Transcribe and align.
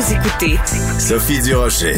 Vous 0.00 0.14
écoutez 0.14 0.56
Sophie 0.98 1.42
Durocher. 1.42 1.92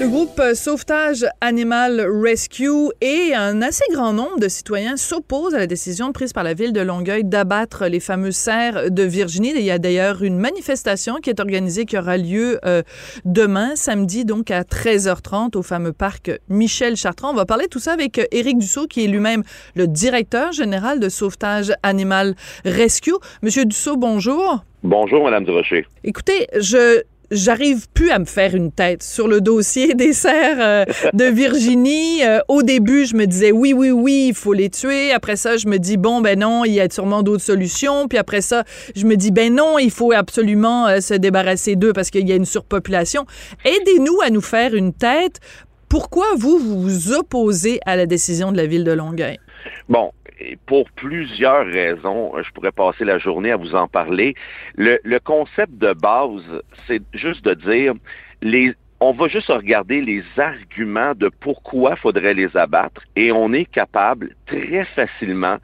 Le 0.00 0.08
groupe 0.08 0.40
Sauvetage 0.54 1.26
Animal 1.42 2.00
Rescue 2.00 2.88
et 3.02 3.34
un 3.34 3.60
assez 3.60 3.84
grand 3.92 4.14
nombre 4.14 4.38
de 4.40 4.48
citoyens 4.48 4.96
s'opposent 4.96 5.54
à 5.54 5.58
la 5.58 5.66
décision 5.66 6.12
prise 6.12 6.32
par 6.32 6.44
la 6.44 6.54
ville 6.54 6.72
de 6.72 6.80
Longueuil 6.80 7.24
d'abattre 7.24 7.88
les 7.88 8.00
fameux 8.00 8.30
cerfs 8.30 8.90
de 8.90 9.02
Virginie. 9.02 9.52
Il 9.54 9.60
y 9.60 9.70
a 9.70 9.78
d'ailleurs 9.78 10.22
une 10.22 10.38
manifestation 10.38 11.16
qui 11.16 11.28
est 11.28 11.40
organisée 11.40 11.84
qui 11.84 11.98
aura 11.98 12.16
lieu 12.16 12.58
euh, 12.64 12.82
demain, 13.26 13.76
samedi, 13.76 14.24
donc 14.24 14.50
à 14.50 14.62
13h30 14.62 15.54
au 15.58 15.62
fameux 15.62 15.92
parc 15.92 16.30
Michel 16.48 16.96
Chartrand. 16.96 17.32
On 17.32 17.34
va 17.34 17.44
parler 17.44 17.66
de 17.66 17.70
tout 17.70 17.80
ça 17.80 17.92
avec 17.92 18.18
Éric 18.32 18.56
Dussault, 18.56 18.86
qui 18.86 19.04
est 19.04 19.08
lui-même 19.08 19.42
le 19.74 19.86
directeur 19.86 20.52
général 20.52 21.00
de 21.00 21.10
Sauvetage 21.10 21.70
Animal 21.82 22.34
Rescue. 22.64 23.12
Monsieur 23.42 23.66
Dussault, 23.66 23.98
bonjour. 23.98 24.64
Bonjour, 24.84 25.22
Madame 25.22 25.44
Durocher. 25.44 25.86
Écoutez, 26.02 26.48
je 26.58 27.02
j'arrive 27.32 27.88
plus 27.92 28.10
à 28.10 28.18
me 28.18 28.24
faire 28.24 28.54
une 28.54 28.70
tête 28.70 29.02
sur 29.02 29.26
le 29.26 29.40
dossier 29.40 29.94
des 29.94 30.12
serres 30.12 30.58
euh, 30.60 30.84
de 31.12 31.24
Virginie. 31.24 32.24
Euh, 32.24 32.40
au 32.48 32.62
début, 32.62 33.06
je 33.06 33.16
me 33.16 33.26
disais 33.26 33.50
oui, 33.50 33.72
oui, 33.72 33.90
oui, 33.90 34.26
il 34.28 34.34
faut 34.34 34.52
les 34.52 34.70
tuer. 34.70 35.12
Après 35.12 35.36
ça, 35.36 35.56
je 35.56 35.66
me 35.66 35.78
dis 35.78 35.96
bon, 35.96 36.20
ben 36.20 36.38
non, 36.38 36.64
il 36.64 36.74
y 36.74 36.80
a 36.80 36.88
sûrement 36.88 37.22
d'autres 37.22 37.42
solutions. 37.42 38.06
Puis 38.08 38.18
après 38.18 38.40
ça, 38.40 38.64
je 38.94 39.06
me 39.06 39.16
dis 39.16 39.30
ben 39.30 39.54
non, 39.54 39.78
il 39.78 39.90
faut 39.90 40.12
absolument 40.12 40.86
euh, 40.86 41.00
se 41.00 41.14
débarrasser 41.14 41.76
d'eux 41.76 41.92
parce 41.92 42.10
qu'il 42.10 42.28
y 42.28 42.32
a 42.32 42.36
une 42.36 42.44
surpopulation. 42.44 43.24
Aidez-nous 43.64 44.20
à 44.22 44.30
nous 44.30 44.42
faire 44.42 44.74
une 44.74 44.92
tête. 44.92 45.40
Pourquoi 45.88 46.26
vous 46.38 46.58
vous 46.58 47.12
opposez 47.12 47.78
à 47.84 47.96
la 47.96 48.06
décision 48.06 48.50
de 48.50 48.56
la 48.56 48.66
ville 48.66 48.84
de 48.84 48.92
Longueuil? 48.92 49.38
Bon, 49.88 50.10
pour 50.66 50.90
plusieurs 50.92 51.66
raisons, 51.66 52.32
je 52.42 52.50
pourrais 52.52 52.72
passer 52.72 53.04
la 53.04 53.18
journée 53.18 53.50
à 53.50 53.56
vous 53.56 53.74
en 53.74 53.88
parler. 53.88 54.34
Le, 54.76 55.18
concept 55.18 55.74
de 55.78 55.92
base, 55.92 56.62
c'est 56.86 57.02
juste 57.14 57.44
de 57.44 57.54
dire 57.54 57.94
on 59.00 59.12
va 59.12 59.26
juste 59.26 59.48
regarder 59.48 60.00
les 60.00 60.22
arguments 60.36 61.14
de 61.14 61.28
pourquoi 61.40 61.96
faudrait 61.96 62.34
les 62.34 62.56
abattre 62.56 63.02
et 63.16 63.32
on 63.32 63.52
est 63.52 63.64
capable 63.64 64.34
très 64.46 64.84
facilement 64.84 65.56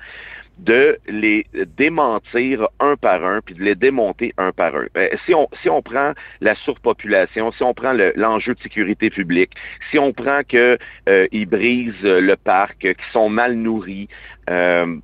de 0.59 0.99
les 1.09 1.47
démentir 1.77 2.69
un 2.81 2.97
par 2.97 3.25
un, 3.25 3.41
puis 3.41 3.55
de 3.55 3.63
les 3.63 3.75
démonter 3.75 4.35
un 4.39 4.53
par 4.53 4.75
un. 4.75 4.87
Euh, 4.97 5.09
si 5.25 5.35
on, 5.35 5.49
si 5.63 5.69
on 5.69 5.83
prend 5.83 6.13
la 6.41 6.55
surpopulation, 6.57 7.53
si 7.53 7.63
on 7.63 7.75
prend 7.75 7.95
l'enjeu 8.17 8.55
de 8.55 8.61
sécurité 8.61 9.11
publique, 9.11 9.53
si 9.91 9.99
on 9.99 10.13
prend 10.13 10.41
que 10.47 10.79
euh, 11.09 11.27
brisent 11.47 12.03
le 12.03 12.35
parc, 12.35 12.79
qu'ils 12.79 12.95
sont 13.13 13.29
mal 13.29 13.55
nourris, 13.55 14.09
euh, 14.51 14.97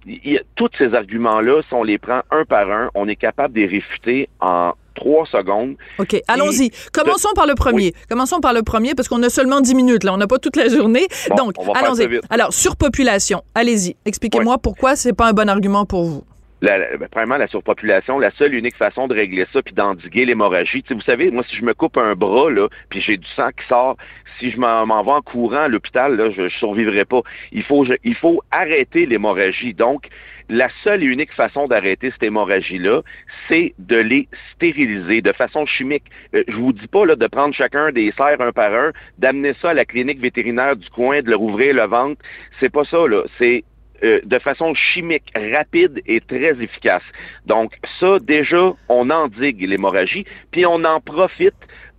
tous 0.56 0.70
ces 0.78 0.94
arguments-là, 0.94 1.62
si 1.62 1.74
on 1.74 1.84
les 1.84 1.98
prend 1.98 2.22
un 2.30 2.44
par 2.44 2.70
un, 2.70 2.90
on 2.94 3.08
est 3.08 3.16
capable 3.16 3.54
de 3.54 3.60
les 3.60 3.66
réfuter 3.66 4.28
en 4.40 4.74
trois 4.94 5.26
secondes. 5.26 5.76
OK, 5.98 6.16
allons-y. 6.28 6.70
Commençons 6.92 7.32
par 7.34 7.46
le 7.46 7.54
premier. 7.54 7.94
Commençons 8.08 8.40
par 8.40 8.52
le 8.52 8.62
premier 8.62 8.94
parce 8.94 9.08
qu'on 9.08 9.22
a 9.22 9.30
seulement 9.30 9.60
dix 9.60 9.74
minutes, 9.74 10.04
là. 10.04 10.14
On 10.14 10.16
n'a 10.16 10.26
pas 10.26 10.38
toute 10.38 10.56
la 10.56 10.68
journée. 10.68 11.06
Donc, 11.36 11.54
allons-y. 11.74 12.20
Alors, 12.30 12.52
surpopulation. 12.52 13.42
Allez-y. 13.54 13.96
Expliquez-moi 14.04 14.58
pourquoi 14.58 14.96
c'est 14.96 15.12
pas 15.12 15.28
un 15.28 15.32
bon 15.32 15.48
argument 15.48 15.84
pour 15.84 16.04
vous. 16.04 16.24
La, 16.64 16.78
ben, 16.96 17.08
premièrement, 17.10 17.36
la 17.36 17.48
surpopulation, 17.48 18.18
la 18.18 18.30
seule 18.30 18.54
unique 18.54 18.76
façon 18.76 19.06
de 19.06 19.14
régler 19.14 19.46
ça 19.52 19.60
puis 19.60 19.74
d'endiguer 19.74 20.24
l'hémorragie. 20.24 20.82
vous 20.88 21.00
savez, 21.02 21.30
moi, 21.30 21.44
si 21.46 21.56
je 21.56 21.62
me 21.62 21.74
coupe 21.74 21.98
un 21.98 22.14
bras, 22.14 22.50
là, 22.50 22.68
puis 22.88 23.02
j'ai 23.02 23.18
du 23.18 23.26
sang 23.36 23.50
qui 23.50 23.66
sort, 23.68 23.96
si 24.38 24.50
je 24.50 24.58
m'en 24.58 24.86
vais 24.86 25.10
en 25.10 25.20
courant 25.20 25.64
à 25.64 25.68
l'hôpital, 25.68 26.16
là, 26.16 26.30
je, 26.30 26.42
ne 26.42 26.48
survivrai 26.48 27.04
pas. 27.04 27.20
Il 27.52 27.64
faut, 27.64 27.84
il 28.02 28.14
faut 28.14 28.42
arrêter 28.50 29.04
l'hémorragie. 29.04 29.74
Donc, 29.74 30.08
la 30.48 30.68
seule 30.82 31.02
et 31.02 31.06
unique 31.06 31.32
façon 31.32 31.66
d'arrêter 31.66 32.10
cette 32.10 32.22
hémorragie-là, 32.22 33.02
c'est 33.48 33.74
de 33.78 33.96
les 33.96 34.28
stériliser 34.54 35.22
de 35.22 35.32
façon 35.32 35.66
chimique. 35.66 36.04
Euh, 36.34 36.44
je 36.48 36.56
vous 36.56 36.72
dis 36.72 36.86
pas 36.86 37.06
là, 37.06 37.16
de 37.16 37.26
prendre 37.26 37.54
chacun 37.54 37.92
des 37.92 38.12
serres 38.12 38.40
un 38.40 38.52
par 38.52 38.72
un, 38.72 38.92
d'amener 39.18 39.54
ça 39.60 39.70
à 39.70 39.74
la 39.74 39.84
clinique 39.84 40.20
vétérinaire 40.20 40.76
du 40.76 40.88
coin, 40.90 41.22
de 41.22 41.30
leur 41.30 41.42
ouvrir 41.42 41.74
le 41.74 41.86
ventre. 41.86 42.20
C'est 42.60 42.70
pas 42.70 42.84
ça, 42.84 43.06
là. 43.08 43.24
C'est 43.38 43.64
euh, 44.02 44.20
de 44.24 44.38
façon 44.38 44.74
chimique, 44.74 45.32
rapide 45.34 46.02
et 46.06 46.20
très 46.20 46.60
efficace. 46.60 47.02
Donc 47.46 47.78
ça, 48.00 48.18
déjà, 48.18 48.72
on 48.88 49.08
endigue 49.08 49.62
l'hémorragie, 49.62 50.26
puis 50.50 50.66
on 50.66 50.84
en 50.84 51.00
profite 51.00 51.54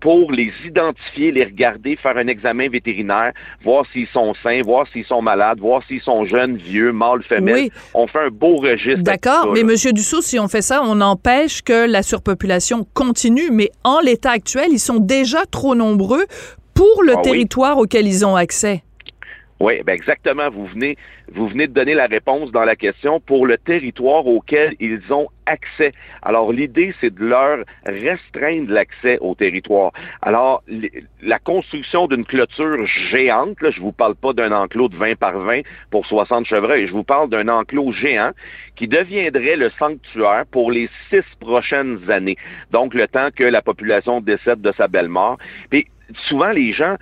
pour 0.06 0.32
les 0.32 0.52
identifier, 0.64 1.32
les 1.32 1.46
regarder, 1.46 1.96
faire 1.96 2.16
un 2.16 2.28
examen 2.28 2.70
vétérinaire, 2.70 3.32
voir 3.64 3.86
s'ils 3.92 4.06
sont 4.10 4.36
sains, 4.44 4.62
voir 4.64 4.86
s'ils 4.94 5.04
sont 5.04 5.24
malades, 5.24 5.58
voir 5.60 5.82
s'ils 5.88 6.00
sont 6.00 6.26
jeunes, 6.26 6.58
vieux, 6.58 6.92
mâles, 6.92 7.24
femelles. 7.24 7.72
On 7.96 8.06
fait 8.06 8.20
un 8.20 8.30
beau 8.30 8.58
registre. 8.58 9.02
D'accord, 9.02 9.52
mais 9.52 9.64
Monsieur 9.64 9.94
Dussault, 9.94 10.22
si 10.22 10.38
on 10.38 10.48
fait 10.48 10.62
ça, 10.62 10.84
on 10.84 11.02
empêche 11.02 11.64
que 11.64 11.90
la 11.90 12.04
surpopulation 12.04 12.86
continue, 12.94 13.50
mais 13.52 13.72
en 13.84 14.00
l'état 14.00 14.30
actuel, 14.30 14.68
ils 14.70 14.80
sont 14.80 15.00
déjà 15.00 15.44
trop 15.50 15.74
nombreux 15.74 16.26
pour 16.76 17.02
le 17.02 17.14
ah 17.18 17.22
territoire 17.24 17.80
auquel 17.80 18.06
ils 18.06 18.24
ont 18.28 18.36
accès. 18.36 18.84
Oui, 19.62 19.82
ben 19.84 19.94
exactement. 19.94 20.50
Vous 20.50 20.66
venez, 20.66 20.98
vous 21.32 21.48
venez 21.48 21.68
de 21.68 21.74
donner 21.74 21.94
la 21.94 22.08
réponse 22.08 22.52
dans 22.52 22.66
la 22.66 22.76
question 22.76 23.22
pour 23.22 23.48
le 23.48 23.58
territoire 23.58 24.28
auquel 24.28 24.76
ils 24.82 25.02
ont 25.12 25.30
accès. 25.46 25.94
Alors, 26.24 26.52
l'idée, 26.52 26.94
c'est 27.00 27.14
de 27.14 27.24
leur 27.24 27.60
restreindre 27.86 28.70
l'accès 28.70 29.18
au 29.22 29.34
territoire. 29.34 29.94
Alors, 30.22 30.62
la 31.22 31.40
construction 31.40 32.08
d'une 32.08 32.26
clôture 32.26 32.86
géante, 32.86 33.62
là, 33.62 33.72
je 33.72 33.80
vous 33.80 33.94
parle 33.94 34.16
pas 34.16 34.34
d'un 34.34 34.52
enclos 34.52 34.90
de 34.90 34.98
20 34.98 35.16
par 35.16 35.40
20 35.40 35.62
pour 35.90 36.06
60 36.06 36.46
chevreuils, 36.46 36.88
je 36.88 36.92
vous 36.92 37.04
parle 37.04 37.30
d'un 37.30 37.48
enclos 37.48 37.94
géant 37.94 38.32
qui 38.76 38.90
deviendrait 38.90 39.56
le 39.56 39.70
sanctuaire 39.80 40.46
pour 40.52 40.70
les 40.70 40.90
six 41.10 41.24
prochaines 41.40 42.12
années. 42.12 42.38
Donc, 42.72 42.94
le 42.94 43.08
temps 43.08 43.30
que 43.34 43.46
la 43.46 43.62
population 43.62 44.20
décède 44.20 44.60
de 44.60 44.74
sa 44.74 44.90
belle 44.90 45.10
mort. 45.10 45.38
Puis, 45.70 45.88
souvent, 46.28 46.52
les 46.52 46.74
gens, 46.74 46.98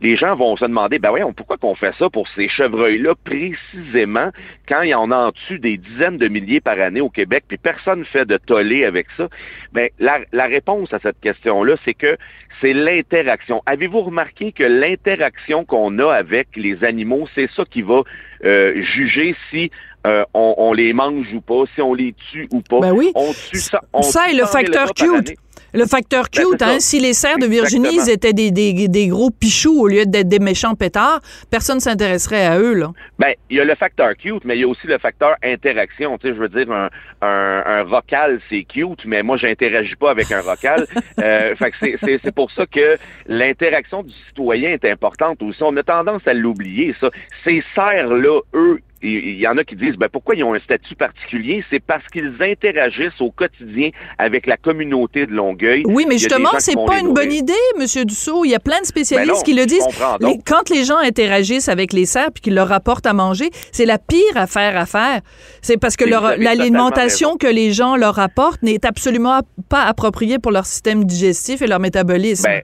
les 0.00 0.16
gens 0.16 0.36
vont 0.36 0.56
se 0.56 0.64
demander, 0.64 0.98
ben 0.98 1.10
voyons, 1.10 1.32
pourquoi 1.32 1.56
qu'on 1.56 1.74
fait 1.74 1.94
ça 1.98 2.10
pour 2.10 2.28
ces 2.28 2.48
chevreuils-là 2.48 3.14
précisément 3.24 4.30
quand 4.68 4.82
il 4.82 4.90
y 4.90 4.94
en 4.94 5.10
a 5.10 5.16
en 5.16 5.30
dessus 5.30 5.58
des 5.58 5.78
dizaines 5.78 6.18
de 6.18 6.28
milliers 6.28 6.60
par 6.60 6.78
année 6.78 7.00
au 7.00 7.08
Québec, 7.08 7.44
puis 7.48 7.56
personne 7.56 8.00
ne 8.00 8.04
fait 8.04 8.26
de 8.26 8.36
toller 8.36 8.84
avec 8.84 9.06
ça? 9.16 9.28
Ben, 9.72 9.88
la, 9.98 10.18
la 10.32 10.46
réponse 10.46 10.92
à 10.92 10.98
cette 10.98 11.20
question-là, 11.20 11.76
c'est 11.84 11.94
que 11.94 12.16
c'est 12.60 12.72
l'interaction. 12.72 13.62
Avez-vous 13.66 14.02
remarqué 14.02 14.52
que 14.52 14.64
l'interaction 14.64 15.64
qu'on 15.64 15.98
a 15.98 16.12
avec 16.12 16.48
les 16.56 16.84
animaux, 16.84 17.28
c'est 17.34 17.50
ça 17.50 17.64
qui 17.64 17.82
va 17.82 18.02
euh, 18.44 18.82
juger 18.82 19.34
si 19.50 19.70
euh, 20.06 20.24
on, 20.34 20.72
les 20.72 20.92
mange 20.92 21.26
ou 21.34 21.40
pas, 21.40 21.64
si 21.74 21.82
on 21.82 21.92
les 21.92 22.14
tue 22.30 22.48
ou 22.52 22.60
pas. 22.60 22.80
Ben 22.80 22.92
oui. 22.92 23.10
On 23.14 23.32
tue 23.32 23.58
ça. 23.58 23.80
On 23.92 24.02
ça 24.02 24.30
et 24.30 24.34
le 24.34 24.46
facteur 24.46 24.94
cute. 24.94 25.34
Le 25.74 25.84
facteur 25.84 26.26
ben, 26.34 26.42
cute, 26.42 26.62
hein, 26.62 26.76
si 26.78 27.00
les 27.00 27.12
cerfs 27.12 27.38
de 27.38 27.46
Virginie 27.46 27.98
étaient 28.08 28.32
des, 28.32 28.50
des, 28.50 28.88
des, 28.88 29.08
gros 29.08 29.30
pichous 29.30 29.78
au 29.78 29.88
lieu 29.88 30.06
d'être 30.06 30.28
des 30.28 30.38
méchants 30.38 30.74
pétards, 30.74 31.20
personne 31.50 31.76
ne 31.76 31.80
s'intéresserait 31.80 32.46
à 32.46 32.58
eux. 32.58 32.72
Là. 32.72 32.92
Ben, 33.18 33.34
il 33.50 33.58
y 33.58 33.60
a 33.60 33.64
le 33.64 33.74
facteur 33.74 34.16
cute, 34.16 34.44
mais 34.44 34.56
il 34.56 34.60
y 34.60 34.64
a 34.64 34.68
aussi 34.68 34.86
le 34.86 34.96
facteur 34.96 35.34
interaction. 35.42 36.16
Tu 36.16 36.28
sais, 36.28 36.34
je 36.34 36.40
veux 36.40 36.48
dire, 36.48 36.70
un, 36.72 36.88
un, 37.20 37.62
un 37.66 37.82
vocal, 37.82 38.40
c'est 38.48 38.62
cute, 38.62 39.04
mais 39.04 39.22
moi, 39.22 39.36
j'interagis 39.36 39.96
pas 39.96 40.10
avec 40.10 40.32
un 40.32 40.40
vocal. 40.40 40.86
euh, 41.18 41.54
fait 41.56 41.70
que 41.72 42.18
c'est 42.22 42.34
pour 42.34 42.50
ça 42.52 42.64
que 42.64 42.96
l'interaction 43.26 44.02
du 44.02 44.14
citoyen 44.28 44.70
est 44.70 44.84
importante 44.84 45.42
aussi. 45.42 45.62
On 45.62 45.76
a 45.76 45.82
tendance 45.82 46.22
à 46.26 46.32
l'oublier, 46.32 46.94
ça. 47.00 47.10
Ces 47.44 47.62
cerfs-là, 47.74 48.40
eux, 48.54 48.80
il 49.02 49.38
y 49.38 49.46
en 49.46 49.56
a 49.58 49.64
qui 49.64 49.76
disent 49.76 49.96
ben 49.96 50.08
pourquoi 50.10 50.34
ils 50.34 50.42
ont 50.44 50.54
un 50.54 50.58
statut 50.60 50.94
particulier? 50.94 51.62
C'est 51.70 51.80
parce 51.80 52.04
qu'ils 52.12 52.32
interagissent 52.40 53.20
au 53.20 53.30
quotidien 53.30 53.90
avec 54.18 54.46
la 54.46 54.56
communauté 54.56 55.26
de 55.26 55.32
Longueuil. 55.32 55.82
Oui, 55.86 56.06
mais 56.08 56.18
justement, 56.18 56.50
c'est 56.58 56.74
pas 56.74 56.98
une 57.00 57.12
bonne 57.12 57.32
idée, 57.32 57.52
Monsieur 57.78 58.04
Dussault. 58.04 58.44
Il 58.44 58.50
y 58.50 58.54
a 58.54 58.60
plein 58.60 58.80
de 58.80 58.86
spécialistes 58.86 59.30
Ben 59.30 59.36
non, 59.36 59.42
qui 59.42 59.54
le 59.54 59.66
disent. 59.66 59.86
Les- 60.20 60.38
quand 60.46 60.70
les 60.70 60.84
gens 60.84 60.96
interagissent 60.98 61.68
avec 61.68 61.92
les 61.92 62.06
cerfs 62.06 62.32
puis 62.32 62.40
qu'ils 62.40 62.54
leur 62.54 62.72
apportent 62.72 63.06
à 63.06 63.12
manger, 63.12 63.50
c'est 63.72 63.86
la 63.86 63.98
pire 63.98 64.36
affaire 64.36 64.76
à 64.76 64.86
faire. 64.86 65.20
C'est 65.62 65.76
parce 65.78 65.96
que 65.96 66.04
l'alimentation 66.06 67.36
que 67.36 67.46
les 67.46 67.72
gens 67.72 67.96
leur 67.96 68.18
apportent 68.18 68.62
n'est 68.62 68.84
absolument 68.86 69.40
pas 69.68 69.82
appropriée 69.82 70.38
pour 70.38 70.52
leur 70.52 70.66
système 70.66 71.04
digestif 71.04 71.62
et 71.62 71.66
leur 71.66 71.80
métabolisme. 71.80 72.44
Ben, 72.48 72.62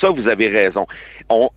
ça, 0.00 0.10
vous 0.10 0.26
avez 0.28 0.48
raison. 0.48 0.86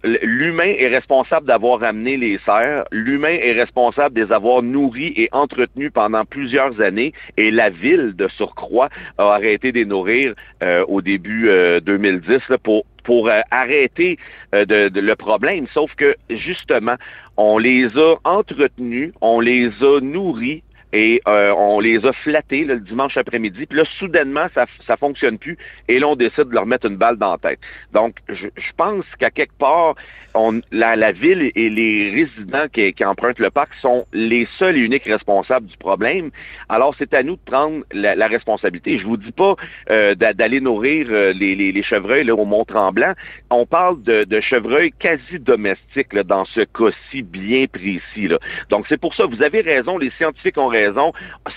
L'humain 0.04 0.74
est 0.78 0.88
responsable 0.88 1.46
d'avoir 1.48 1.84
amené 1.84 2.18
les 2.18 2.40
cerfs. 2.46 2.86
L'humain 2.92 3.38
est 3.42 3.52
responsable 3.54 4.16
de 4.16 4.24
les 4.26 4.32
avoir 4.32 4.64
nourris 4.64 5.14
et 5.16 5.30
entretenus 5.32 5.92
pendant 5.94 6.26
plusieurs 6.26 6.82
années. 6.82 7.14
Et 7.38 7.52
la 7.52 7.70
ville, 7.70 8.16
de 8.16 8.28
surcroît, 8.30 8.90
a 9.18 9.26
arrêté 9.34 9.72
de 9.72 9.84
nourrir 9.84 10.34
euh, 10.64 10.84
au 10.88 11.02
début 11.02 11.50
euh, 11.50 11.80
2010 11.80 12.40
là, 12.50 12.58
pour 12.58 12.86
pour 13.04 13.30
euh, 13.30 13.40
arrêter 13.50 14.18
euh, 14.54 14.66
de, 14.66 14.90
de- 14.90 15.02
le 15.02 15.16
problème. 15.16 15.66
Sauf 15.74 15.96
que, 15.96 16.16
justement, 16.30 16.96
on 17.38 17.58
les 17.58 17.88
a 17.98 18.16
entretenus, 18.24 19.14
on 19.22 19.40
les 19.40 19.70
a 19.82 20.00
nourris 20.02 20.62
et 20.94 21.22
euh, 21.28 21.52
on 21.58 21.80
les 21.80 22.06
a 22.06 22.14
flattés 22.14 22.64
là, 22.66 22.76
le 22.76 22.82
dimanche 22.82 23.18
après-midi. 23.18 23.66
Puis 23.66 23.78
là, 23.78 23.86
soudainement, 24.00 24.48
ça 24.56 24.66
ça 24.88 24.98
fonctionne 24.98 25.38
plus. 25.38 25.58
Et 25.88 26.00
là, 26.00 26.08
on 26.08 26.16
décide 26.16 26.50
de 26.50 26.54
leur 26.54 26.66
mettre 26.66 26.88
une 26.88 26.98
balle 26.98 27.18
dans 27.18 27.32
la 27.32 27.38
tête. 27.38 27.60
Donc, 27.94 28.16
je, 28.28 28.48
je 28.56 28.72
pense 28.78 29.06
qu'à 29.20 29.30
quelque 29.30 29.58
part, 29.58 29.96
on, 30.36 30.62
la, 30.72 30.96
la 30.96 31.12
ville 31.12 31.52
et 31.56 31.70
les 31.70 32.12
résidents 32.12 32.68
qui, 32.72 32.94
qui 32.94 33.04
empruntent 33.04 33.40
le 33.40 33.50
parc 33.50 33.74
sont 33.82 34.06
les 34.14 34.48
seuls 34.58 34.78
et 34.78 34.80
uniques 34.80 35.06
responsables 35.06 35.66
du 35.66 35.78
problème. 35.78 36.30
Alors, 36.70 36.94
c'est 36.98 37.14
à 37.14 37.24
nous 37.24 37.36
de 37.36 37.42
prendre 37.46 37.84
la, 37.92 38.16
la 38.16 38.28
responsabilité. 38.28 39.00
Je 39.00 39.06
vous 39.06 39.18
dis 39.18 39.32
pas 39.32 39.56
euh, 39.90 40.14
d'a- 40.16 40.34
d'aller 40.34 40.62
nourrir 40.62 41.08
euh, 41.10 41.34
les, 41.34 41.56
les, 41.56 41.72
les 41.72 41.84
chevreuils 41.84 42.26
là, 42.26 42.36
au 42.36 42.46
Mont-Tremblant. 42.46 43.14
On 43.50 43.66
parle 43.66 44.04
de, 44.04 44.24
de 44.24 44.40
chevreuils 44.40 44.92
quasi 45.00 45.40
domestiques 45.40 46.14
là, 46.14 46.24
dans 46.24 46.46
ce 46.46 46.62
cas-ci 46.62 47.24
bien 47.24 47.66
précis. 47.66 48.28
Là. 48.28 48.38
Donc, 48.70 48.86
c'est 48.88 49.00
pour 49.00 49.16
ça, 49.16 49.26
vous 49.26 49.42
avez 49.42 49.62
raison, 49.62 49.98
les 49.98 50.12
scientifiques 50.12 50.58
ont 50.58 50.68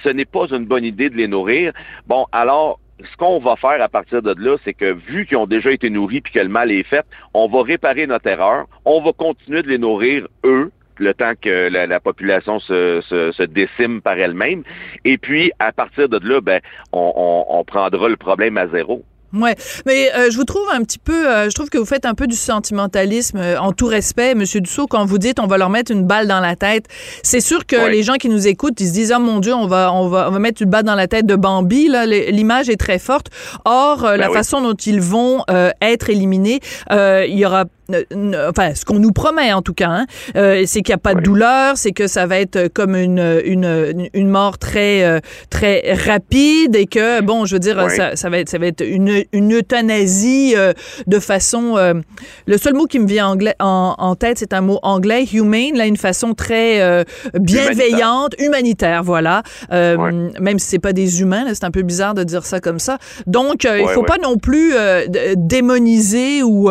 Ce 0.02 0.08
n'est 0.08 0.24
pas 0.24 0.46
une 0.50 0.66
bonne 0.66 0.84
idée 0.84 1.10
de 1.10 1.16
les 1.16 1.28
nourrir. 1.28 1.72
Bon, 2.06 2.26
alors, 2.32 2.78
ce 3.10 3.16
qu'on 3.16 3.38
va 3.38 3.56
faire 3.56 3.80
à 3.82 3.88
partir 3.88 4.22
de 4.22 4.34
là, 4.38 4.56
c'est 4.64 4.74
que 4.74 4.92
vu 4.92 5.26
qu'ils 5.26 5.36
ont 5.36 5.46
déjà 5.46 5.72
été 5.72 5.90
nourris 5.90 6.20
puis 6.20 6.32
que 6.32 6.40
le 6.40 6.48
mal 6.48 6.70
est 6.70 6.84
fait, 6.84 7.04
on 7.34 7.48
va 7.48 7.62
réparer 7.62 8.06
notre 8.06 8.28
erreur. 8.28 8.66
On 8.84 9.00
va 9.02 9.12
continuer 9.12 9.62
de 9.62 9.68
les 9.68 9.78
nourrir, 9.78 10.28
eux, 10.44 10.70
le 10.98 11.14
temps 11.14 11.32
que 11.40 11.68
la, 11.68 11.86
la 11.86 12.00
population 12.00 12.60
se, 12.60 13.44
décime 13.44 14.00
par 14.02 14.18
elle-même. 14.18 14.62
Et 15.04 15.18
puis, 15.18 15.50
à 15.58 15.72
partir 15.72 16.08
de 16.08 16.18
là, 16.26 16.40
ben, 16.40 16.60
on 16.92 17.64
prendra 17.66 18.08
le 18.08 18.16
problème 18.16 18.56
à 18.56 18.68
zéro. 18.68 19.04
Ouais, 19.34 19.56
mais 19.86 20.10
euh, 20.14 20.30
je 20.30 20.36
vous 20.36 20.44
trouve 20.44 20.66
un 20.72 20.82
petit 20.82 20.98
peu, 20.98 21.26
euh, 21.28 21.48
je 21.48 21.54
trouve 21.54 21.70
que 21.70 21.78
vous 21.78 21.86
faites 21.86 22.04
un 22.04 22.14
peu 22.14 22.26
du 22.26 22.36
sentimentalisme 22.36 23.38
euh, 23.38 23.58
en 23.58 23.72
tout 23.72 23.86
respect, 23.86 24.34
Monsieur 24.34 24.60
Dussault, 24.60 24.86
quand 24.86 25.04
vous 25.06 25.18
dites 25.18 25.40
on 25.40 25.46
va 25.46 25.56
leur 25.58 25.70
mettre 25.70 25.90
une 25.90 26.04
balle 26.06 26.26
dans 26.28 26.40
la 26.40 26.54
tête. 26.56 26.86
C'est 27.22 27.40
sûr 27.40 27.64
que 27.66 27.76
Ouais. 27.76 27.90
les 27.90 28.02
gens 28.02 28.14
qui 28.14 28.28
nous 28.28 28.46
écoutent, 28.46 28.80
ils 28.80 28.88
se 28.88 28.92
disent 28.92 29.12
oh 29.16 29.20
mon 29.20 29.40
Dieu, 29.40 29.54
on 29.54 29.66
va, 29.66 29.92
on 29.92 30.08
va, 30.08 30.28
on 30.28 30.32
va 30.32 30.38
mettre 30.38 30.60
une 30.62 30.68
balle 30.70 30.84
dans 30.84 30.94
la 30.94 31.08
tête 31.08 31.26
de 31.26 31.34
Bambi. 31.36 31.88
Là, 31.88 32.04
l'image 32.06 32.68
est 32.68 32.76
très 32.76 32.98
forte. 32.98 33.28
Or, 33.64 34.04
euh, 34.04 34.16
la 34.16 34.28
oui. 34.28 34.34
façon 34.34 34.60
dont 34.60 34.74
ils 34.74 35.00
vont 35.00 35.42
euh, 35.50 35.70
être 35.80 36.10
éliminés, 36.10 36.60
euh, 36.90 37.24
il 37.26 37.38
y 37.38 37.46
aura 37.46 37.64
enfin, 38.48 38.74
ce 38.74 38.84
qu'on 38.84 38.98
nous 38.98 39.12
promet 39.12 39.52
en 39.52 39.62
tout 39.62 39.74
cas, 39.74 39.88
hein, 39.88 40.06
euh, 40.36 40.62
c'est 40.66 40.82
qu'il 40.82 40.92
n'y 40.92 40.96
a 40.96 40.98
pas 40.98 41.12
de 41.14 41.18
Oui. 41.18 41.24
douleur, 41.24 41.76
c'est 41.76 41.92
que 41.92 42.06
ça 42.06 42.26
va 42.26 42.38
être 42.38 42.68
comme 42.68 42.94
une, 42.96 43.40
une, 43.44 44.08
une 44.12 44.28
mort 44.28 44.58
très, 44.58 45.04
euh, 45.04 45.20
très 45.50 45.94
rapide 46.06 46.76
et 46.76 46.86
que, 46.86 47.20
bon, 47.22 47.44
je 47.46 47.54
veux 47.54 47.58
dire, 47.60 47.80
Oui. 47.84 47.94
ça, 47.96 48.16
ça 48.16 48.28
va 48.30 48.38
être, 48.38 48.48
ça 48.48 48.58
va 48.58 48.66
être 48.66 48.80
une, 48.86 49.24
une 49.32 49.54
euthanasie 49.54 50.54
euh, 50.56 50.72
de 51.06 51.18
façon. 51.18 51.76
euh, 51.76 51.94
le 52.46 52.58
seul 52.58 52.74
mot 52.74 52.86
qui 52.86 52.98
me 52.98 53.06
vient 53.06 53.28
anglais, 53.28 53.54
en, 53.60 53.94
en 53.98 54.14
tête, 54.14 54.38
c'est 54.38 54.52
un 54.52 54.60
mot 54.60 54.78
anglais, 54.82 55.24
humane, 55.32 55.74
là, 55.76 55.86
une 55.86 55.96
façon 55.96 56.34
très 56.34 56.80
euh, 56.80 57.04
bienveillante, 57.34 58.34
humanitaire, 58.38 59.02
voilà. 59.02 59.42
Même 59.70 60.58
si 60.58 60.66
c'est 60.68 60.78
pas 60.78 60.92
des 60.92 61.20
humains, 61.20 61.44
c'est 61.54 61.64
un 61.64 61.70
peu 61.70 61.82
bizarre 61.82 62.14
de 62.14 62.24
dire 62.24 62.44
ça 62.44 62.60
comme 62.60 62.78
ça. 62.78 62.98
Donc, 63.26 63.64
euh, 63.64 63.80
il 63.80 63.88
faut 63.88 64.02
pas 64.02 64.18
non 64.22 64.36
plus 64.38 64.72
démoniser 65.36 66.42
ou. 66.42 66.70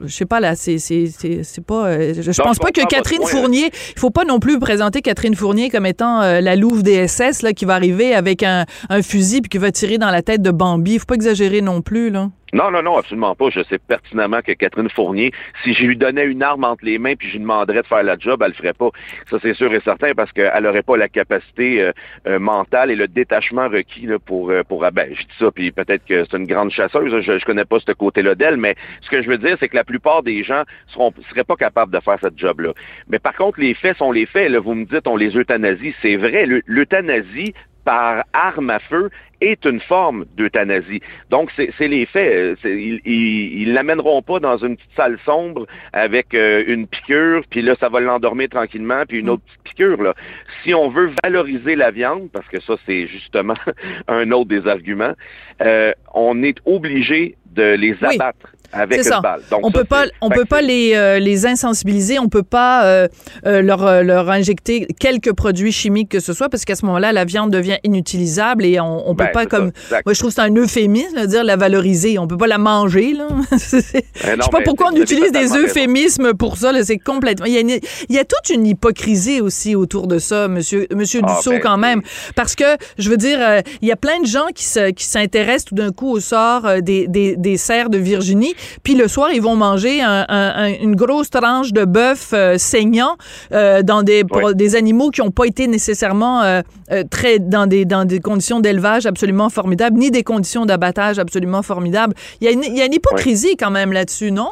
Euh, 0.00 0.06
je 0.06 0.14
sais 0.14 0.24
pas 0.26 0.40
là, 0.40 0.54
c'est 0.56 0.78
c'est 0.78 1.06
c'est 1.16 1.42
c'est 1.44 1.64
pas. 1.64 1.86
euh, 1.86 2.14
je 2.16 2.22
je 2.22 2.40
Non, 2.40 2.44
pense 2.48 2.56
je 2.56 2.60
pas 2.60 2.70
que 2.70 2.86
Catherine 2.86 3.22
Fournier. 3.26 3.70
Il 3.94 3.98
faut 3.98 4.10
pas 4.10 4.24
non 4.24 4.38
plus 4.38 4.58
présenter 4.58 5.02
Catherine 5.02 5.34
Fournier 5.34 5.70
comme 5.70 5.86
étant 5.86 6.22
euh, 6.22 6.40
la 6.40 6.56
louve 6.56 6.82
des 6.82 7.06
SS 7.08 7.42
là 7.42 7.52
qui 7.52 7.64
va 7.64 7.74
arriver 7.74 8.14
avec 8.14 8.42
un, 8.42 8.64
un 8.88 9.02
fusil 9.02 9.40
puis 9.40 9.48
qui 9.48 9.58
va 9.58 9.70
tirer 9.72 9.98
dans 9.98 10.10
la 10.10 10.22
tête 10.22 10.42
de 10.42 10.50
Bambi. 10.50 10.94
Il 10.94 10.98
faut 11.00 11.06
pas 11.06 11.14
exagérer 11.14 11.60
non 11.60 11.82
plus 11.82 12.10
là. 12.10 12.30
Non, 12.52 12.70
non, 12.70 12.82
non, 12.82 12.96
absolument 12.98 13.34
pas. 13.34 13.48
Je 13.50 13.62
sais 13.64 13.78
pertinemment 13.78 14.40
que 14.42 14.52
Catherine 14.52 14.88
Fournier, 14.90 15.32
si 15.62 15.72
je 15.72 15.84
lui 15.84 15.96
donnais 15.96 16.24
une 16.24 16.42
arme 16.42 16.64
entre 16.64 16.84
les 16.84 16.98
mains 16.98 17.14
puis 17.14 17.28
je 17.28 17.34
lui 17.34 17.40
demanderais 17.40 17.82
de 17.82 17.86
faire 17.86 18.02
la 18.02 18.18
job, 18.18 18.42
elle 18.42 18.48
le 18.48 18.54
ferait 18.54 18.72
pas. 18.72 18.90
Ça, 19.30 19.38
c'est 19.40 19.54
sûr 19.54 19.72
et 19.72 19.80
certain 19.80 20.14
parce 20.14 20.32
qu'elle 20.32 20.66
aurait 20.66 20.82
pas 20.82 20.96
la 20.96 21.08
capacité 21.08 21.82
euh, 21.82 21.92
euh, 22.26 22.38
mentale 22.38 22.90
et 22.90 22.96
le 22.96 23.06
détachement 23.08 23.68
requis 23.68 24.06
là, 24.06 24.18
pour 24.18 24.50
euh, 24.50 24.62
pour 24.64 24.84
ah, 24.84 24.90
ben, 24.90 25.08
je 25.14 25.22
dis 25.22 25.34
ça 25.38 25.50
puis 25.50 25.70
peut-être 25.70 26.04
que 26.04 26.24
c'est 26.24 26.36
une 26.36 26.46
grande 26.46 26.70
chasseuse. 26.70 27.20
Je, 27.20 27.38
je 27.38 27.44
connais 27.44 27.64
pas 27.64 27.78
ce 27.80 27.92
côté-là 27.92 28.34
d'elle, 28.34 28.56
mais 28.56 28.74
ce 29.00 29.10
que 29.10 29.22
je 29.22 29.28
veux 29.28 29.38
dire, 29.38 29.56
c'est 29.60 29.68
que 29.68 29.76
la 29.76 29.84
plupart 29.84 30.22
des 30.22 30.42
gens 30.42 30.64
seront 30.88 31.12
seraient 31.30 31.44
pas 31.44 31.56
capables 31.56 31.92
de 31.92 32.00
faire 32.00 32.18
cette 32.20 32.38
job-là. 32.38 32.72
Mais 33.08 33.18
par 33.18 33.34
contre, 33.36 33.60
les 33.60 33.74
faits 33.74 33.96
sont 33.98 34.10
les 34.12 34.26
faits. 34.26 34.50
Là, 34.50 34.58
vous 34.58 34.74
me 34.74 34.84
dites, 34.86 35.06
on 35.06 35.16
les 35.16 35.36
euthanasie, 35.36 35.94
c'est 36.02 36.16
vrai. 36.16 36.46
Le- 36.46 36.62
L'euthanasie 36.66 37.54
par 37.84 38.24
arme 38.32 38.70
à 38.70 38.78
feu 38.78 39.10
est 39.40 39.64
une 39.64 39.80
forme 39.80 40.26
d'euthanasie. 40.36 41.00
Donc, 41.30 41.50
c'est 41.56 41.88
les 41.88 42.06
faits. 42.06 42.56
Euh, 42.64 42.68
Ils 42.68 43.00
ils 43.04 43.72
l'amèneront 43.72 44.22
pas 44.22 44.40
dans 44.40 44.58
une 44.58 44.76
petite 44.76 44.94
salle 44.96 45.18
sombre 45.24 45.66
avec 45.92 46.34
euh, 46.34 46.64
une 46.66 46.86
piqûre, 46.86 47.42
puis 47.50 47.62
là, 47.62 47.74
ça 47.80 47.88
va 47.88 48.00
l'endormir 48.00 48.48
tranquillement, 48.48 49.04
puis 49.08 49.18
une 49.18 49.30
autre 49.30 49.42
petite 49.44 49.62
piqûre. 49.62 50.02
Là. 50.02 50.14
Si 50.62 50.74
on 50.74 50.88
veut 50.88 51.10
valoriser 51.22 51.76
la 51.76 51.90
viande, 51.90 52.30
parce 52.32 52.48
que 52.48 52.60
ça, 52.60 52.76
c'est 52.86 53.06
justement 53.06 53.56
un 54.08 54.30
autre 54.32 54.48
des 54.48 54.66
arguments, 54.66 55.14
euh, 55.62 55.92
on 56.14 56.42
est 56.42 56.58
obligé 56.64 57.36
de 57.54 57.74
les 57.74 57.94
Oui. 58.02 58.14
abattre 58.16 58.36
avec 58.72 59.02
C'est 59.02 59.08
une 59.08 59.14
ça. 59.14 59.20
balle. 59.20 59.40
Donc, 59.50 59.60
on 59.64 59.72
ça, 59.72 59.78
peut 59.80 59.84
pas, 59.84 60.04
on 60.20 60.28
peut 60.30 60.44
pas 60.44 60.62
les, 60.62 60.92
euh, 60.94 61.18
les 61.18 61.44
insensibiliser, 61.44 62.20
on 62.20 62.28
peut 62.28 62.44
pas 62.44 62.84
euh, 62.84 63.08
euh, 63.44 63.62
leur, 63.62 64.04
leur 64.04 64.30
injecter 64.30 64.86
quelques 65.00 65.32
produits 65.32 65.72
chimiques 65.72 66.08
que 66.08 66.20
ce 66.20 66.32
soit, 66.32 66.48
parce 66.48 66.64
qu'à 66.64 66.76
ce 66.76 66.86
moment-là, 66.86 67.10
la 67.12 67.24
viande 67.24 67.50
devient 67.50 67.78
inutilisable 67.82 68.64
et 68.64 68.78
on, 68.78 69.10
on 69.10 69.16
peut 69.16 69.24
Ben, 69.24 69.32
pas 69.32 69.46
comme. 69.46 69.72
ça. 69.88 70.00
Moi, 70.06 70.12
je 70.14 70.18
trouve 70.20 70.30
que 70.30 70.36
c'est 70.36 70.40
un 70.48 70.54
euphémisme, 70.54 71.20
de 71.20 71.26
dire 71.26 71.42
la 71.42 71.56
valoriser. 71.56 72.20
On 72.20 72.28
peut 72.28 72.36
pas 72.36 72.46
la 72.46 72.58
manger, 72.58 73.12
là. 73.14 73.26
Eh 73.52 74.36
non, 74.36 74.36
je 74.38 74.42
sais 74.44 74.50
pas 74.52 74.60
pourquoi 74.64 74.90
on 74.92 74.96
utilise 74.96 75.32
des 75.32 75.38
raison. 75.40 75.58
euphémismes 75.58 76.34
pour 76.34 76.56
ça. 76.56 76.70
là, 76.70 76.84
C'est 76.84 76.98
complètement. 76.98 77.46
Il 77.46 77.52
y, 77.52 77.56
a 77.56 77.60
une- 77.60 77.70
il 77.70 78.14
y 78.14 78.18
a 78.20 78.24
toute 78.24 78.54
une 78.54 78.66
hypocrisie 78.66 79.40
aussi 79.40 79.74
autour 79.74 80.06
de 80.06 80.18
ça, 80.18 80.46
Monsieur, 80.46 80.86
Monsieur 80.94 81.22
Ah, 81.24 81.34
Dussault, 81.34 81.50
ben, 81.52 81.60
quand 81.60 81.76
même, 81.78 82.02
parce 82.36 82.54
que 82.54 82.64
je 82.98 83.10
veux 83.10 83.16
dire, 83.16 83.40
il 83.82 83.88
y 83.88 83.92
a 83.92 83.96
plein 83.96 84.20
de 84.20 84.26
gens 84.26 84.46
qui 84.54 84.64
se, 84.64 84.90
qui 84.90 85.04
s'intéressent 85.04 85.64
tout 85.66 85.74
d'un 85.74 85.90
coup 85.90 86.10
au 86.12 86.20
sort 86.20 86.80
des, 86.82 87.08
des, 87.08 87.36
des 87.40 87.56
cerfs 87.56 87.90
de 87.90 87.98
Virginie, 87.98 88.54
puis 88.82 88.94
le 88.94 89.08
soir 89.08 89.30
ils 89.32 89.42
vont 89.42 89.56
manger 89.56 90.00
un- 90.02 90.24
un- 90.28 90.52
un- 90.64 90.74
une 90.80 90.94
grosse 90.96 91.30
tranche 91.30 91.72
de 91.72 91.84
bœuf 91.84 92.30
euh, 92.32 92.58
saignant 92.58 93.16
euh, 93.52 93.82
dans 93.82 94.02
des 94.02 94.22
des 94.54 94.76
animaux 94.76 95.10
qui 95.10 95.20
n'ont 95.20 95.30
pas 95.30 95.44
été 95.46 95.66
nécessairement 95.66 96.42
euh, 96.42 96.62
très 97.10 97.38
dans 97.38 97.66
des 97.66 97.84
dans 97.84 98.04
des 98.04 98.20
conditions 98.20 98.60
d'élevage 98.60 99.06
absolument 99.06 99.48
formidables, 99.50 99.98
ni 99.98 100.10
des 100.10 100.22
conditions 100.22 100.66
d'abattage 100.66 101.18
absolument 101.18 101.62
formidables. 101.62 102.14
Il 102.40 102.44
y 102.44 102.48
a 102.48 102.52
une, 102.52 102.62
il 102.64 102.76
y 102.76 102.82
a 102.82 102.86
une 102.86 102.94
hypocrisie 102.94 103.56
quand 103.56 103.70
même 103.70 103.92
là-dessus, 103.92 104.30
non? 104.30 104.50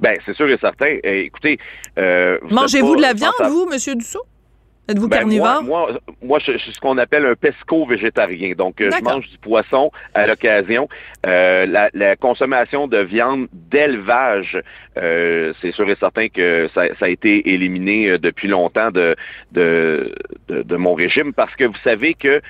Ben, 0.00 0.14
c'est 0.24 0.34
sûr 0.36 0.48
et 0.48 0.58
certain. 0.60 0.96
Eh, 1.02 1.20
écoutez, 1.26 1.58
vous 1.96 2.54
Mangez-vous 2.54 2.96
de 2.96 3.02
la 3.02 3.12
viande, 3.12 3.32
vous, 3.48 3.66
Monsieur 3.70 3.94
Dussault? 3.94 4.22
Êtes-vous 4.86 5.08
Ben, 5.08 5.20
carnivore? 5.20 5.62
Moi, 5.62 5.88
moi, 5.90 6.00
moi, 6.22 6.38
je, 6.40 6.52
je 6.52 6.58
suis 6.58 6.72
ce 6.72 6.80
qu'on 6.80 6.98
appelle 6.98 7.24
un 7.24 7.34
pesco-végétarien. 7.34 8.52
Donc, 8.54 8.80
euh, 8.80 8.90
je 8.90 9.02
mange 9.02 9.28
du 9.28 9.38
poisson 9.38 9.90
à 10.12 10.26
l'occasion. 10.26 10.88
Euh, 11.26 11.64
la, 11.64 11.88
la 11.94 12.16
consommation 12.16 12.86
de 12.86 12.98
viande 12.98 13.48
d'élevage, 13.52 14.58
euh, 14.98 15.54
c'est 15.62 15.72
sûr 15.72 15.88
et 15.88 15.96
certain 15.98 16.28
que 16.28 16.68
ça, 16.74 16.82
ça 16.98 17.06
a 17.06 17.08
été 17.08 17.54
éliminé 17.54 18.10
euh, 18.10 18.18
depuis 18.18 18.48
longtemps 18.48 18.90
de, 18.90 19.16
de, 19.52 20.14
de, 20.48 20.62
de 20.62 20.76
mon 20.76 20.94
régime 20.94 21.32
parce 21.32 21.54
que 21.56 21.64
vous 21.64 21.78
savez 21.82 22.12
que 22.14 22.42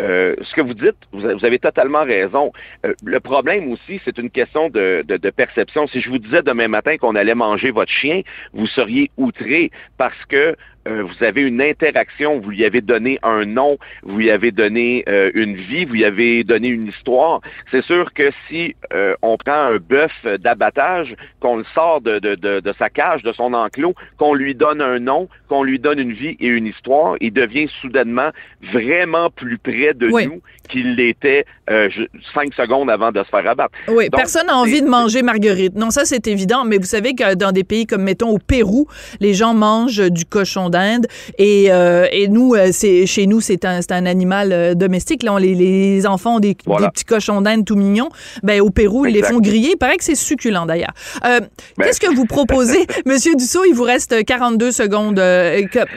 euh, 0.00 0.34
ce 0.40 0.54
que 0.54 0.62
vous 0.62 0.72
dites, 0.72 0.96
vous 1.12 1.22
avez, 1.26 1.34
vous 1.34 1.44
avez 1.44 1.58
totalement 1.58 2.02
raison. 2.02 2.50
Euh, 2.86 2.94
le 3.04 3.20
problème 3.20 3.70
aussi, 3.70 4.00
c'est 4.06 4.16
une 4.16 4.30
question 4.30 4.70
de, 4.70 5.04
de, 5.06 5.18
de 5.18 5.30
perception. 5.30 5.86
Si 5.86 6.00
je 6.00 6.08
vous 6.08 6.18
disais 6.18 6.40
demain 6.42 6.68
matin 6.68 6.96
qu'on 6.96 7.14
allait 7.14 7.34
manger 7.34 7.70
votre 7.70 7.92
chien, 7.92 8.22
vous 8.54 8.66
seriez 8.66 9.10
outré 9.18 9.70
parce 9.98 10.16
que 10.30 10.56
euh, 10.88 11.02
vous 11.02 11.24
avez 11.24 11.42
une 11.42 11.60
interaction, 11.62 12.40
vous 12.40 12.50
lui 12.50 12.64
avez 12.64 12.80
donné 12.80 13.18
un 13.22 13.44
nom, 13.44 13.78
vous 14.02 14.18
lui 14.18 14.30
avez 14.30 14.50
donné 14.50 15.04
euh, 15.08 15.30
une 15.34 15.56
vie, 15.56 15.84
vous 15.84 15.94
lui 15.94 16.04
avez 16.04 16.44
donné 16.44 16.68
une 16.68 16.88
histoire. 16.88 17.40
C'est 17.70 17.84
sûr 17.84 18.12
que 18.14 18.30
si 18.48 18.74
euh, 18.92 19.14
on 19.22 19.36
prend 19.36 19.52
un 19.52 19.76
bœuf 19.78 20.12
d'abattage, 20.40 21.14
qu'on 21.40 21.56
le 21.56 21.64
sort 21.74 22.00
de, 22.00 22.18
de, 22.18 22.34
de, 22.34 22.60
de, 22.60 22.74
sa 22.78 22.90
cage, 22.90 23.22
de 23.22 23.32
son 23.32 23.52
enclos, 23.54 23.94
qu'on 24.18 24.34
lui 24.34 24.54
donne 24.54 24.80
un 24.80 24.98
nom, 24.98 25.28
qu'on 25.48 25.62
lui 25.62 25.78
donne 25.78 25.98
une 25.98 26.12
vie 26.12 26.36
et 26.40 26.46
une 26.46 26.66
histoire, 26.66 27.16
il 27.20 27.32
devient 27.32 27.68
soudainement 27.80 28.30
vraiment 28.72 29.30
plus 29.30 29.58
près 29.58 29.94
de 29.94 30.08
Oui. 30.10 30.26
nous 30.26 30.40
qu'il 30.68 30.94
l'était 30.94 31.44
euh, 31.70 31.88
cinq 32.34 32.54
secondes 32.54 32.88
avant 32.88 33.10
de 33.12 33.22
se 33.22 33.28
faire 33.28 33.46
abattre. 33.48 33.74
Oui, 33.88 34.08
Donc, 34.08 34.20
personne 34.20 34.46
n'a 34.46 34.56
envie 34.56 34.80
de 34.80 34.88
manger 34.88 35.22
marguerite. 35.22 35.74
Non, 35.74 35.90
ça 35.90 36.04
c'est 36.04 36.26
évident, 36.28 36.64
mais 36.64 36.78
vous 36.78 36.84
savez 36.84 37.14
que 37.14 37.34
dans 37.34 37.52
des 37.52 37.64
pays 37.64 37.86
comme 37.86 38.02
mettons 38.02 38.30
au 38.30 38.38
Pérou, 38.38 38.86
les 39.20 39.34
gens 39.34 39.54
mangent 39.54 40.10
du 40.10 40.24
cochon 40.24 40.68
d'Inde 40.72 41.06
et, 41.38 41.66
euh, 41.70 42.08
et 42.10 42.26
nous 42.26 42.54
euh, 42.54 42.70
c'est 42.72 43.06
chez 43.06 43.26
nous 43.26 43.40
c'est 43.40 43.64
un 43.64 43.78
un 43.90 44.06
animal 44.06 44.52
euh, 44.52 44.74
domestique 44.74 45.22
là, 45.22 45.34
on, 45.34 45.36
les, 45.36 45.54
les 45.54 46.06
enfants 46.06 46.36
ont 46.36 46.40
des, 46.40 46.56
Voilà. 46.66 46.86
des 46.86 46.90
petits 46.92 47.04
cochons 47.04 47.40
d'Inde 47.42 47.64
tout 47.64 47.76
mignons. 47.76 48.08
Ben 48.42 48.60
au 48.60 48.70
Pérou, 48.70 49.06
ils 49.06 49.12
les 49.14 49.22
font 49.22 49.38
griller, 49.38 49.70
il 49.74 49.76
paraît 49.76 49.98
que 49.98 50.04
c'est 50.04 50.14
succulent 50.16 50.66
d'ailleurs. 50.66 50.94
Ben- 51.22 51.40
Qu'est-ce 51.80 52.00
que 52.00 52.12
vous 52.14 52.24
proposez? 52.24 52.84
Monsieur 53.06 53.34
Dussault, 53.36 53.64
il 53.68 53.74
vous 53.74 53.82
reste 53.84 54.24
42 54.24 54.72
secondes 54.72 55.20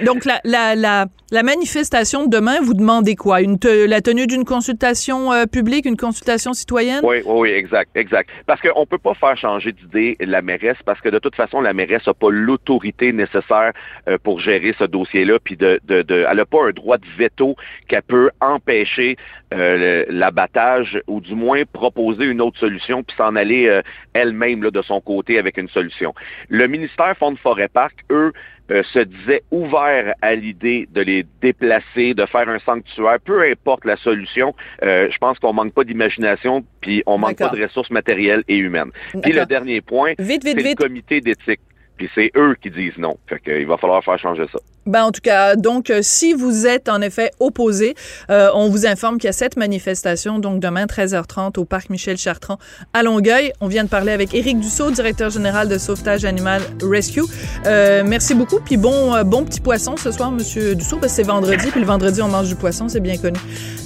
donc 0.06 0.26
la, 0.26 0.40
la 0.44 0.76
la 0.76 1.06
la 1.36 1.44
manifestation 1.44 2.26
de 2.26 2.30
demain, 2.30 2.62
vous 2.62 2.74
demandez 2.74 3.16
quoi? 3.16 3.42
Une 3.42 3.58
la 3.88 4.00
tenue 4.00 4.26
d'une 4.26 4.46
consultation 4.46 5.34
euh, 5.34 5.46
publique, 5.46 5.86
une 5.86 5.98
consultation 5.98 6.54
citoyenne? 6.54 7.02
Oui, 7.04 7.18
oui, 7.26 7.50
exact, 7.50 7.90
exact. 7.96 8.30
Parce 8.46 8.62
qu'on 8.62 8.80
ne 8.80 8.86
peut 8.86 8.98
pas 8.98 9.16
faire 9.16 9.36
changer 9.36 9.74
d'idée 9.74 10.16
la 10.22 10.42
mairesse, 10.42 10.78
parce 10.86 11.02
que 11.02 11.10
de 11.10 11.20
toute 11.20 11.36
façon, 11.36 11.60
la 11.60 11.74
mairesse 11.74 12.08
n'a 12.08 12.14
pas 12.14 12.30
l'autorité 12.32 13.12
nécessaire 13.12 13.74
euh, 14.08 14.18
pour 14.24 14.40
gérer 14.40 14.74
ce 14.80 14.86
dossier-là, 14.86 15.40
puis 15.44 15.58
de, 15.58 15.82
de, 15.84 16.04
de, 16.04 16.26
elle 16.30 16.38
n'a 16.38 16.46
pas 16.46 16.64
un 16.70 16.72
droit 16.72 16.98
de 16.98 17.06
veto 17.18 17.58
qu'elle 17.90 18.04
peut 18.04 18.30
empêcher 18.40 19.18
euh, 19.54 20.06
l'abattage, 20.08 21.02
ou 21.08 21.20
du 21.20 21.36
moins 21.36 21.64
proposer 21.66 22.24
une 22.24 22.40
autre 22.40 22.60
solution, 22.60 23.04
puis 23.04 23.16
s'en 23.18 23.36
aller 23.36 23.68
euh, 23.68 23.82
elle-même 24.14 24.62
de 24.62 24.82
son 24.82 25.02
côté 25.02 25.38
avec 25.38 25.58
une 25.58 25.70
solution. 25.70 26.14
Le 26.48 26.68
ministère 26.68 27.14
Fonds 27.18 27.34
de 27.34 27.40
Forêt 27.40 27.68
Parc, 27.68 28.06
eux, 28.10 28.32
euh, 28.72 28.84
se 28.94 29.00
disaient 29.00 29.44
ouverts 29.52 30.14
à 30.22 30.36
l'idée 30.36 30.88
de 30.92 31.02
les 31.02 31.26
déplacer, 31.42 32.14
de 32.14 32.26
faire 32.26 32.50
un 32.50 32.60
sanctuaire, 32.60 33.20
peu 33.24 33.44
importe 33.44 33.86
la 33.86 33.96
solution. 33.98 34.56
Euh, 34.84 35.08
je 35.12 35.18
pense 35.18 35.38
qu'on 35.40 35.54
manque 35.54 35.74
pas 35.74 35.84
d'imagination, 35.84 36.66
puis 36.82 37.04
on 37.06 37.18
manque 37.18 37.38
pas 37.38 37.50
de 37.50 37.62
ressources 37.62 37.92
matérielles 37.92 38.44
et 38.48 38.58
humaines. 38.58 38.92
Puis 39.22 39.34
le 39.34 39.46
dernier 39.46 39.82
point, 39.82 40.14
c'est 40.18 40.44
le 40.44 40.76
comité 40.76 41.22
d'éthique. 41.22 41.62
Puis 41.98 42.10
c'est 42.14 42.32
eux 42.36 42.56
qui 42.62 42.70
disent 42.70 42.98
non. 42.98 43.18
Fait 43.28 43.40
qu'il 43.40 43.66
va 43.68 43.78
falloir 43.78 44.04
faire 44.04 44.20
changer 44.20 44.46
ça. 44.52 44.60
Ben, 44.86 45.04
en 45.04 45.12
tout 45.12 45.22
cas, 45.22 45.56
donc, 45.56 45.90
euh, 45.90 46.00
si 46.04 46.34
vous 46.34 46.68
êtes 46.68 46.90
en 46.90 47.02
effet 47.02 47.32
opposé, 47.40 47.96
euh, 48.30 48.50
on 48.54 48.70
vous 48.70 48.86
informe 48.86 49.18
qu'il 49.18 49.28
y 49.28 49.30
a 49.30 49.34
cette 49.34 49.58
manifestation, 49.58 50.38
donc 50.38 50.60
demain, 50.60 50.86
13h30, 50.86 51.58
au 51.58 51.66
parc 51.66 51.90
Michel 51.90 52.18
Chartrand 52.18 52.60
à 52.94 53.02
Longueuil. 53.02 53.52
On 53.62 53.68
vient 53.68 53.84
de 53.84 53.90
parler 53.90 54.12
avec 54.12 54.36
Éric 54.36 54.60
Dussault, 54.60 54.92
directeur 54.92 55.32
général 55.32 55.70
de 55.70 55.80
Sauvetage 55.80 56.24
Animal 56.24 56.62
Rescue. 56.84 57.24
Euh, 57.66 58.04
merci 58.06 58.36
beaucoup, 58.36 58.60
puis 58.60 58.78
bon, 58.78 59.16
euh, 59.16 59.24
bon 59.24 59.44
petit 59.44 59.62
poisson 59.62 59.98
ce 59.98 60.12
soir, 60.12 60.32
Monsieur 60.32 60.76
Dussault, 60.76 60.98
parce 60.98 61.14
que 61.14 61.16
c'est 61.16 61.28
vendredi, 61.28 61.72
puis 61.72 61.80
le 61.80 61.88
vendredi, 61.88 62.22
on 62.22 62.28
mange 62.28 62.50
du 62.50 62.56
poisson, 62.56 62.88
c'est 62.88 63.00
bien 63.00 63.18
connu. 63.18 63.40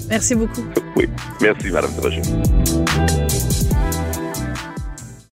Merci 0.10 0.36
beaucoup. 0.36 0.66
Oui. 0.98 1.08
Merci, 1.40 1.70
Madame 1.72 1.96
Trocher. 1.96 2.22